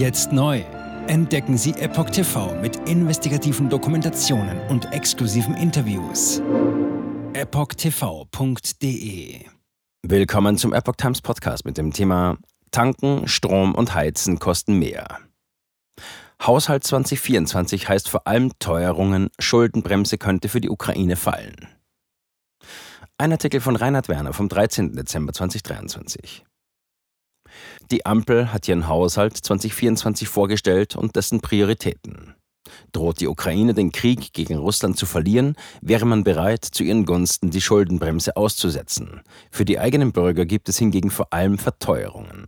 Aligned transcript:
Jetzt 0.00 0.32
neu. 0.32 0.62
Entdecken 1.08 1.58
Sie 1.58 1.72
Epoch 1.72 2.08
TV 2.08 2.54
mit 2.62 2.88
investigativen 2.88 3.68
Dokumentationen 3.68 4.58
und 4.70 4.90
exklusiven 4.94 5.54
Interviews. 5.54 6.40
EpochTV.de 7.34 8.70
Willkommen 10.02 10.56
zum 10.56 10.72
Epoch 10.72 10.96
Times 10.96 11.20
Podcast 11.20 11.66
mit 11.66 11.76
dem 11.76 11.92
Thema 11.92 12.38
Tanken, 12.70 13.28
Strom 13.28 13.74
und 13.74 13.94
Heizen 13.94 14.38
kosten 14.38 14.78
mehr. 14.78 15.18
Haushalt 16.42 16.84
2024 16.84 17.86
heißt 17.90 18.08
vor 18.08 18.26
allem 18.26 18.52
Teuerungen, 18.58 19.28
Schuldenbremse 19.38 20.16
könnte 20.16 20.48
für 20.48 20.62
die 20.62 20.70
Ukraine 20.70 21.16
fallen. 21.16 21.68
Ein 23.18 23.32
Artikel 23.32 23.60
von 23.60 23.76
Reinhard 23.76 24.08
Werner 24.08 24.32
vom 24.32 24.48
13. 24.48 24.96
Dezember 24.96 25.34
2023. 25.34 26.46
Die 27.90 28.06
Ampel 28.06 28.52
hat 28.52 28.68
ihren 28.68 28.88
Haushalt 28.88 29.36
2024 29.36 30.28
vorgestellt 30.28 30.96
und 30.96 31.16
dessen 31.16 31.40
Prioritäten. 31.40 32.34
Droht 32.92 33.20
die 33.20 33.28
Ukraine 33.28 33.74
den 33.74 33.92
Krieg 33.92 34.32
gegen 34.32 34.56
Russland 34.56 34.96
zu 34.96 35.06
verlieren, 35.06 35.56
wäre 35.80 36.06
man 36.06 36.24
bereit, 36.24 36.64
zu 36.64 36.82
ihren 36.82 37.04
Gunsten 37.04 37.50
die 37.50 37.60
Schuldenbremse 37.60 38.36
auszusetzen. 38.36 39.22
Für 39.50 39.64
die 39.64 39.78
eigenen 39.78 40.12
Bürger 40.12 40.46
gibt 40.46 40.68
es 40.68 40.78
hingegen 40.78 41.10
vor 41.10 41.32
allem 41.32 41.58
Verteuerungen. 41.58 42.46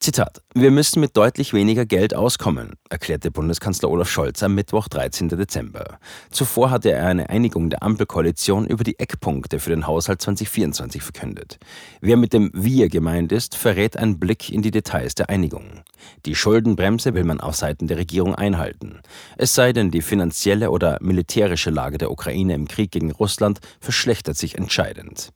Zitat: 0.00 0.42
Wir 0.54 0.70
müssen 0.70 1.00
mit 1.00 1.18
deutlich 1.18 1.52
weniger 1.52 1.84
Geld 1.84 2.14
auskommen, 2.14 2.76
erklärte 2.88 3.30
Bundeskanzler 3.30 3.90
Olaf 3.90 4.08
Scholz 4.08 4.42
am 4.42 4.54
Mittwoch, 4.54 4.88
13. 4.88 5.28
Dezember. 5.28 5.98
Zuvor 6.30 6.70
hatte 6.70 6.92
er 6.92 7.08
eine 7.08 7.28
Einigung 7.28 7.68
der 7.68 7.82
Ampelkoalition 7.82 8.66
über 8.66 8.84
die 8.84 8.98
Eckpunkte 8.98 9.58
für 9.58 9.68
den 9.68 9.86
Haushalt 9.86 10.22
2024 10.22 11.02
verkündet. 11.02 11.58
Wer 12.00 12.16
mit 12.16 12.32
dem 12.32 12.50
Wir 12.54 12.88
gemeint 12.88 13.32
ist, 13.32 13.54
verrät 13.54 13.98
einen 13.98 14.18
Blick 14.18 14.50
in 14.50 14.62
die 14.62 14.70
Details 14.70 15.14
der 15.14 15.28
Einigung. 15.28 15.82
Die 16.24 16.36
Schuldenbremse 16.36 17.12
will 17.12 17.24
man 17.24 17.40
auf 17.40 17.56
Seiten 17.56 17.86
der 17.86 17.98
Regierung 17.98 18.34
einhalten. 18.34 19.00
Es 19.36 19.54
sei 19.54 19.74
denn, 19.74 19.90
die 19.90 20.00
finanzielle 20.00 20.70
oder 20.70 20.96
militärische 21.02 21.68
Lage 21.70 21.98
der 21.98 22.10
Ukraine 22.10 22.54
im 22.54 22.66
Krieg 22.66 22.92
gegen 22.92 23.10
Russland 23.10 23.58
verschlechtert 23.80 24.38
sich 24.38 24.56
entscheidend. 24.56 25.32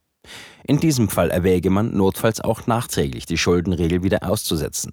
In 0.64 0.78
diesem 0.78 1.08
Fall 1.08 1.30
erwäge 1.30 1.70
man 1.70 1.96
notfalls 1.96 2.40
auch 2.40 2.66
nachträglich 2.66 3.26
die 3.26 3.38
Schuldenregel 3.38 4.02
wieder 4.02 4.28
auszusetzen. 4.28 4.92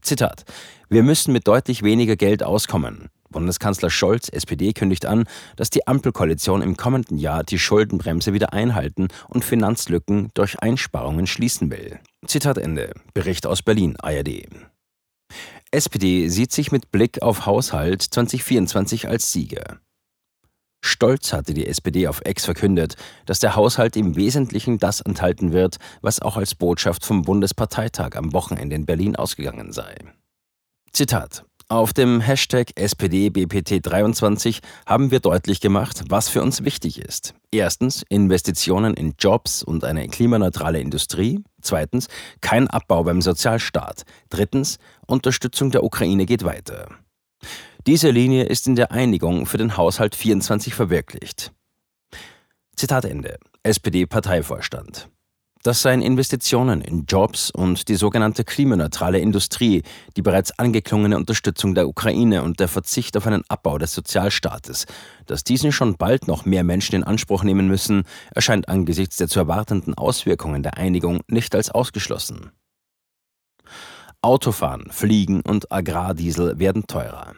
Zitat: 0.00 0.44
Wir 0.88 1.02
müssen 1.02 1.32
mit 1.32 1.46
deutlich 1.46 1.82
weniger 1.82 2.16
Geld 2.16 2.42
auskommen. 2.42 3.08
Bundeskanzler 3.30 3.88
Scholz, 3.90 4.28
SPD, 4.28 4.72
kündigt 4.72 5.06
an, 5.06 5.24
dass 5.56 5.70
die 5.70 5.86
Ampelkoalition 5.86 6.60
im 6.60 6.76
kommenden 6.76 7.16
Jahr 7.16 7.44
die 7.44 7.58
Schuldenbremse 7.58 8.32
wieder 8.32 8.52
einhalten 8.52 9.08
und 9.28 9.44
Finanzlücken 9.44 10.30
durch 10.34 10.60
Einsparungen 10.60 11.26
schließen 11.26 11.70
will. 11.70 11.98
Zitat 12.26 12.58
Ende. 12.58 12.92
Bericht 13.14 13.46
aus 13.46 13.62
Berlin, 13.62 13.96
ARD. 13.96 14.48
SPD 15.70 16.28
sieht 16.28 16.52
sich 16.52 16.70
mit 16.70 16.92
Blick 16.92 17.22
auf 17.22 17.46
Haushalt 17.46 18.02
2024 18.02 19.08
als 19.08 19.32
Sieger. 19.32 19.80
Stolz 20.84 21.32
hatte 21.32 21.54
die 21.54 21.66
SPD 21.66 22.08
auf 22.08 22.20
Ex 22.24 22.44
verkündet, 22.44 22.96
dass 23.24 23.38
der 23.38 23.56
Haushalt 23.56 23.96
im 23.96 24.16
Wesentlichen 24.16 24.78
das 24.78 25.00
enthalten 25.00 25.52
wird, 25.52 25.76
was 26.00 26.20
auch 26.20 26.36
als 26.36 26.54
Botschaft 26.54 27.04
vom 27.06 27.22
Bundesparteitag 27.22 28.16
am 28.16 28.32
Wochenende 28.32 28.76
in 28.76 28.84
Berlin 28.84 29.16
ausgegangen 29.16 29.72
sei. 29.72 29.94
Zitat 30.92 31.44
auf 31.72 31.94
dem 31.94 32.20
Hashtag 32.20 32.72
SPDBPT23 32.76 34.58
haben 34.84 35.10
wir 35.10 35.20
deutlich 35.20 35.62
gemacht, 35.62 36.04
was 36.08 36.28
für 36.28 36.42
uns 36.42 36.64
wichtig 36.64 37.00
ist. 37.00 37.32
Erstens 37.50 38.04
Investitionen 38.10 38.92
in 38.92 39.14
Jobs 39.18 39.62
und 39.62 39.82
eine 39.82 40.06
klimaneutrale 40.08 40.80
Industrie. 40.80 41.42
Zweitens 41.62 42.08
kein 42.42 42.68
Abbau 42.68 43.04
beim 43.04 43.22
Sozialstaat. 43.22 44.02
Drittens 44.28 44.76
Unterstützung 45.06 45.70
der 45.70 45.82
Ukraine 45.82 46.26
geht 46.26 46.44
weiter. 46.44 46.88
Diese 47.88 48.10
Linie 48.10 48.44
ist 48.44 48.68
in 48.68 48.76
der 48.76 48.92
Einigung 48.92 49.44
für 49.44 49.58
den 49.58 49.76
Haushalt 49.76 50.14
24 50.14 50.72
verwirklicht. 50.72 51.52
Zitat 52.76 53.04
Ende. 53.04 53.38
SPD-Parteivorstand. 53.64 55.08
Das 55.64 55.82
seien 55.82 56.00
Investitionen 56.00 56.80
in 56.80 57.06
Jobs 57.06 57.50
und 57.50 57.88
die 57.88 57.96
sogenannte 57.96 58.44
klimaneutrale 58.44 59.18
Industrie, 59.18 59.82
die 60.16 60.22
bereits 60.22 60.56
angeklungene 60.60 61.16
Unterstützung 61.16 61.74
der 61.74 61.88
Ukraine 61.88 62.44
und 62.44 62.60
der 62.60 62.68
Verzicht 62.68 63.16
auf 63.16 63.26
einen 63.26 63.42
Abbau 63.48 63.78
des 63.78 63.92
Sozialstaates. 63.94 64.86
Dass 65.26 65.42
diesen 65.42 65.72
schon 65.72 65.96
bald 65.96 66.28
noch 66.28 66.44
mehr 66.44 66.62
Menschen 66.62 66.94
in 66.94 67.04
Anspruch 67.04 67.42
nehmen 67.42 67.66
müssen, 67.66 68.04
erscheint 68.32 68.68
angesichts 68.68 69.16
der 69.16 69.26
zu 69.26 69.40
erwartenden 69.40 69.94
Auswirkungen 69.94 70.62
der 70.62 70.76
Einigung 70.76 71.22
nicht 71.26 71.52
als 71.56 71.70
ausgeschlossen. 71.70 72.52
Autofahren, 74.20 74.88
Fliegen 74.92 75.40
und 75.40 75.72
Agrardiesel 75.72 76.60
werden 76.60 76.86
teurer. 76.86 77.34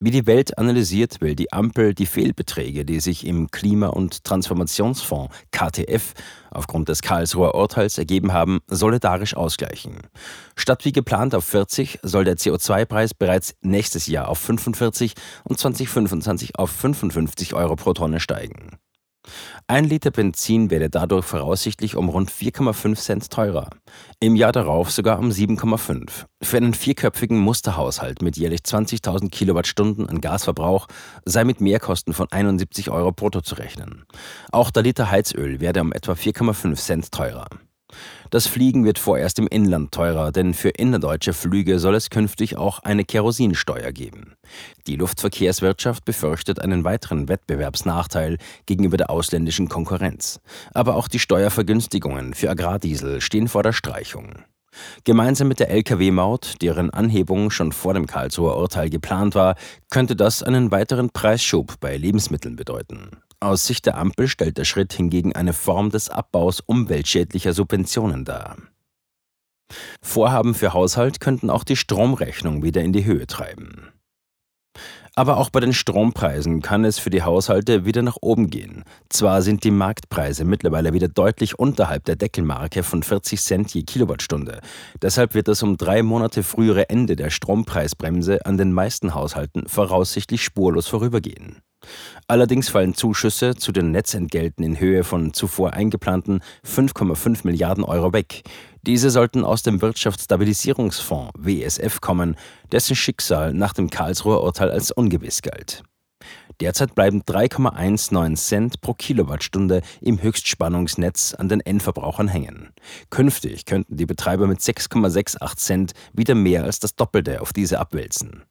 Wie 0.00 0.12
die 0.12 0.26
Welt 0.26 0.58
analysiert, 0.58 1.20
will 1.20 1.34
die 1.34 1.52
Ampel 1.52 1.92
die 1.92 2.06
Fehlbeträge, 2.06 2.84
die 2.84 3.00
sich 3.00 3.26
im 3.26 3.50
Klima- 3.50 3.88
und 3.88 4.22
Transformationsfonds 4.22 5.34
KTF 5.50 6.14
aufgrund 6.52 6.88
des 6.88 7.02
Karlsruher 7.02 7.56
Urteils 7.56 7.98
ergeben 7.98 8.32
haben, 8.32 8.60
solidarisch 8.68 9.34
ausgleichen. 9.36 9.96
Statt 10.54 10.84
wie 10.84 10.92
geplant 10.92 11.34
auf 11.34 11.44
40 11.46 11.98
soll 12.04 12.22
der 12.22 12.36
CO2-Preis 12.36 13.12
bereits 13.12 13.56
nächstes 13.60 14.06
Jahr 14.06 14.28
auf 14.28 14.38
45 14.38 15.14
und 15.42 15.58
2025 15.58 16.56
auf 16.56 16.70
55 16.70 17.54
Euro 17.54 17.74
pro 17.74 17.92
Tonne 17.92 18.20
steigen. 18.20 18.78
Ein 19.66 19.84
Liter 19.84 20.10
Benzin 20.10 20.70
werde 20.70 20.90
dadurch 20.90 21.24
voraussichtlich 21.24 21.96
um 21.96 22.08
rund 22.08 22.30
4,5 22.30 22.96
Cent 22.96 23.30
teurer. 23.30 23.70
Im 24.20 24.36
Jahr 24.36 24.52
darauf 24.52 24.90
sogar 24.90 25.18
um 25.18 25.30
7,5. 25.30 26.26
Für 26.42 26.56
einen 26.56 26.74
vierköpfigen 26.74 27.38
Musterhaushalt 27.38 28.22
mit 28.22 28.36
jährlich 28.36 28.60
20.000 28.60 29.30
Kilowattstunden 29.30 30.08
an 30.08 30.20
Gasverbrauch 30.20 30.86
sei 31.24 31.44
mit 31.44 31.60
Mehrkosten 31.60 32.14
von 32.14 32.26
71 32.30 32.90
Euro 32.90 33.12
brutto 33.12 33.40
zu 33.40 33.56
rechnen. 33.56 34.04
Auch 34.52 34.70
der 34.70 34.82
Liter 34.82 35.10
Heizöl 35.10 35.60
werde 35.60 35.80
um 35.80 35.92
etwa 35.92 36.12
4,5 36.12 36.74
Cent 36.76 37.12
teurer. 37.12 37.46
Das 38.30 38.46
Fliegen 38.46 38.84
wird 38.84 38.98
vorerst 38.98 39.38
im 39.38 39.46
Inland 39.46 39.92
teurer, 39.92 40.32
denn 40.32 40.52
für 40.52 40.68
innerdeutsche 40.68 41.32
Flüge 41.32 41.78
soll 41.78 41.94
es 41.94 42.10
künftig 42.10 42.56
auch 42.56 42.80
eine 42.80 43.04
Kerosinsteuer 43.04 43.92
geben. 43.92 44.34
Die 44.86 44.96
Luftverkehrswirtschaft 44.96 46.04
befürchtet 46.04 46.60
einen 46.60 46.84
weiteren 46.84 47.28
Wettbewerbsnachteil 47.28 48.38
gegenüber 48.66 48.96
der 48.96 49.10
ausländischen 49.10 49.68
Konkurrenz. 49.68 50.40
Aber 50.74 50.96
auch 50.96 51.08
die 51.08 51.18
Steuervergünstigungen 51.18 52.34
für 52.34 52.50
Agrardiesel 52.50 53.20
stehen 53.20 53.48
vor 53.48 53.62
der 53.62 53.72
Streichung. 53.72 54.42
Gemeinsam 55.04 55.48
mit 55.48 55.60
der 55.60 55.70
Lkw-Maut, 55.70 56.56
deren 56.62 56.90
Anhebung 56.90 57.50
schon 57.50 57.72
vor 57.72 57.94
dem 57.94 58.06
Karlsruher 58.06 58.56
Urteil 58.56 58.90
geplant 58.90 59.34
war, 59.34 59.56
könnte 59.90 60.14
das 60.14 60.42
einen 60.42 60.70
weiteren 60.70 61.10
Preisschub 61.10 61.80
bei 61.80 61.96
Lebensmitteln 61.96 62.56
bedeuten. 62.56 63.10
Aus 63.40 63.66
Sicht 63.66 63.86
der 63.86 63.96
Ampel 63.96 64.26
stellt 64.26 64.58
der 64.58 64.64
Schritt 64.64 64.92
hingegen 64.92 65.34
eine 65.34 65.52
Form 65.52 65.90
des 65.90 66.08
Abbaus 66.10 66.60
umweltschädlicher 66.60 67.52
Subventionen 67.52 68.24
dar. 68.24 68.56
Vorhaben 70.02 70.54
für 70.54 70.72
Haushalt 70.72 71.20
könnten 71.20 71.48
auch 71.48 71.62
die 71.62 71.76
Stromrechnung 71.76 72.64
wieder 72.64 72.82
in 72.82 72.92
die 72.92 73.04
Höhe 73.04 73.26
treiben. 73.26 73.92
Aber 75.14 75.36
auch 75.36 75.50
bei 75.50 75.60
den 75.60 75.72
Strompreisen 75.72 76.62
kann 76.62 76.84
es 76.84 76.98
für 76.98 77.10
die 77.10 77.22
Haushalte 77.22 77.84
wieder 77.84 78.02
nach 78.02 78.18
oben 78.20 78.50
gehen. 78.50 78.84
Zwar 79.08 79.42
sind 79.42 79.64
die 79.64 79.72
Marktpreise 79.72 80.44
mittlerweile 80.44 80.92
wieder 80.92 81.08
deutlich 81.08 81.58
unterhalb 81.58 82.04
der 82.04 82.14
Deckelmarke 82.16 82.84
von 82.84 83.02
40 83.02 83.40
Cent 83.40 83.74
je 83.74 83.82
Kilowattstunde. 83.82 84.60
Deshalb 85.02 85.34
wird 85.34 85.48
das 85.48 85.62
um 85.62 85.76
drei 85.76 86.02
Monate 86.02 86.44
frühere 86.44 86.88
Ende 86.88 87.16
der 87.16 87.30
Strompreisbremse 87.30 88.46
an 88.46 88.58
den 88.58 88.72
meisten 88.72 89.14
Haushalten 89.14 89.68
voraussichtlich 89.68 90.44
spurlos 90.44 90.86
vorübergehen. 90.86 91.62
Allerdings 92.26 92.68
fallen 92.68 92.94
Zuschüsse 92.94 93.54
zu 93.54 93.72
den 93.72 93.90
Netzentgelten 93.90 94.64
in 94.64 94.80
Höhe 94.80 95.04
von 95.04 95.32
zuvor 95.32 95.72
eingeplanten 95.72 96.40
5,5 96.66 97.40
Milliarden 97.44 97.84
Euro 97.84 98.12
weg. 98.12 98.42
Diese 98.82 99.10
sollten 99.10 99.44
aus 99.44 99.62
dem 99.62 99.82
Wirtschaftsstabilisierungsfonds 99.82 101.32
WSF 101.38 102.00
kommen, 102.00 102.36
dessen 102.72 102.96
Schicksal 102.96 103.52
nach 103.52 103.72
dem 103.72 103.90
Karlsruher 103.90 104.42
Urteil 104.42 104.70
als 104.70 104.90
ungewiss 104.92 105.42
galt. 105.42 105.82
Derzeit 106.60 106.94
bleiben 106.94 107.22
3,19 107.22 108.34
Cent 108.36 108.80
pro 108.80 108.94
Kilowattstunde 108.94 109.82
im 110.00 110.20
Höchstspannungsnetz 110.20 111.34
an 111.34 111.48
den 111.48 111.60
Endverbrauchern 111.60 112.26
hängen. 112.26 112.70
Künftig 113.10 113.64
könnten 113.64 113.96
die 113.96 114.06
Betreiber 114.06 114.48
mit 114.48 114.58
6,68 114.58 115.56
Cent 115.56 115.92
wieder 116.12 116.34
mehr 116.34 116.64
als 116.64 116.80
das 116.80 116.96
Doppelte 116.96 117.40
auf 117.40 117.52
diese 117.52 117.78
abwälzen. 117.78 118.42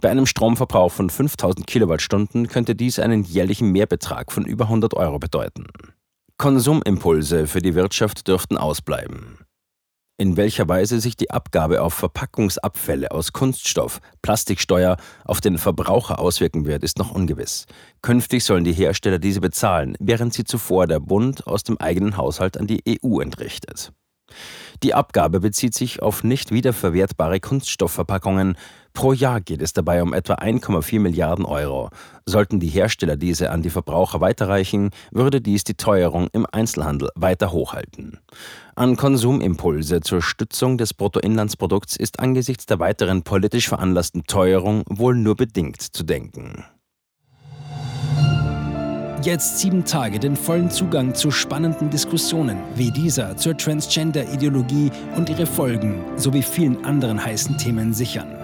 Bei 0.00 0.10
einem 0.10 0.26
Stromverbrauch 0.26 0.92
von 0.92 1.08
5000 1.08 1.66
Kilowattstunden 1.66 2.48
könnte 2.48 2.74
dies 2.74 2.98
einen 2.98 3.24
jährlichen 3.24 3.72
Mehrbetrag 3.72 4.30
von 4.30 4.44
über 4.44 4.64
100 4.64 4.94
Euro 4.94 5.18
bedeuten. 5.18 5.66
Konsumimpulse 6.36 7.46
für 7.46 7.60
die 7.60 7.74
Wirtschaft 7.74 8.28
dürften 8.28 8.58
ausbleiben. 8.58 9.38
In 10.16 10.36
welcher 10.36 10.68
Weise 10.68 11.00
sich 11.00 11.16
die 11.16 11.32
Abgabe 11.32 11.82
auf 11.82 11.92
Verpackungsabfälle 11.92 13.10
aus 13.10 13.32
Kunststoff, 13.32 14.00
Plastiksteuer 14.22 14.96
auf 15.24 15.40
den 15.40 15.58
Verbraucher 15.58 16.20
auswirken 16.20 16.66
wird, 16.66 16.84
ist 16.84 16.98
noch 16.98 17.10
ungewiss. 17.10 17.66
Künftig 18.00 18.44
sollen 18.44 18.62
die 18.62 18.72
Hersteller 18.72 19.18
diese 19.18 19.40
bezahlen, 19.40 19.96
während 19.98 20.32
sie 20.32 20.44
zuvor 20.44 20.86
der 20.86 21.00
Bund 21.00 21.48
aus 21.48 21.64
dem 21.64 21.78
eigenen 21.78 22.16
Haushalt 22.16 22.56
an 22.56 22.68
die 22.68 22.84
EU 23.02 23.18
entrichtet. 23.18 23.92
Die 24.84 24.94
Abgabe 24.94 25.40
bezieht 25.40 25.74
sich 25.74 26.00
auf 26.00 26.22
nicht 26.22 26.52
wiederverwertbare 26.52 27.40
Kunststoffverpackungen. 27.40 28.56
Pro 28.94 29.12
Jahr 29.12 29.40
geht 29.40 29.60
es 29.60 29.72
dabei 29.72 30.02
um 30.02 30.14
etwa 30.14 30.34
1,4 30.34 31.00
Milliarden 31.00 31.44
Euro. 31.44 31.90
Sollten 32.26 32.60
die 32.60 32.68
Hersteller 32.68 33.16
diese 33.16 33.50
an 33.50 33.60
die 33.60 33.70
Verbraucher 33.70 34.20
weiterreichen, 34.20 34.90
würde 35.10 35.40
dies 35.40 35.64
die 35.64 35.74
Teuerung 35.74 36.28
im 36.32 36.46
Einzelhandel 36.50 37.10
weiter 37.16 37.50
hochhalten. 37.50 38.20
An 38.76 38.96
Konsumimpulse 38.96 40.00
zur 40.00 40.22
Stützung 40.22 40.78
des 40.78 40.94
Bruttoinlandsprodukts 40.94 41.96
ist 41.96 42.20
angesichts 42.20 42.66
der 42.66 42.78
weiteren 42.78 43.24
politisch 43.24 43.68
veranlassten 43.68 44.24
Teuerung 44.24 44.84
wohl 44.88 45.16
nur 45.16 45.34
bedingt 45.34 45.82
zu 45.82 46.04
denken. 46.04 46.64
Jetzt 49.22 49.58
sieben 49.58 49.84
Tage 49.84 50.20
den 50.20 50.36
vollen 50.36 50.70
Zugang 50.70 51.14
zu 51.14 51.30
spannenden 51.30 51.90
Diskussionen 51.90 52.58
wie 52.76 52.90
dieser 52.90 53.36
zur 53.36 53.56
Transgender-Ideologie 53.56 54.92
und 55.16 55.30
ihre 55.30 55.46
Folgen 55.46 56.04
sowie 56.16 56.42
vielen 56.42 56.84
anderen 56.84 57.24
heißen 57.24 57.56
Themen 57.56 57.94
sichern. 57.94 58.43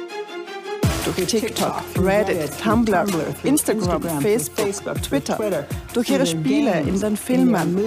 durch 1.05 1.27
TikTok, 1.27 1.81
Reddit, 1.97 2.51
Tumblr, 2.61 3.05
Instagram, 3.43 4.01
Facebook, 4.21 5.01
Twitter, 5.01 5.65
durch 5.93 6.09
ihre 6.09 6.25
Spiele 6.25 6.81
in 6.81 6.99
den 6.99 7.17
Filmen. 7.17 7.77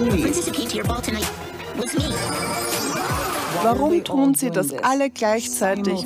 Warum 3.63 4.03
tun 4.03 4.35
sie 4.35 4.51
das 4.51 4.73
alle 4.83 5.09
gleichzeitig? 5.09 6.05